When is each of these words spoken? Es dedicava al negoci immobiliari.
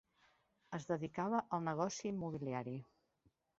Es 0.77 0.87
dedicava 0.91 1.43
al 1.59 1.63
negoci 1.67 2.09
immobiliari. 2.15 2.77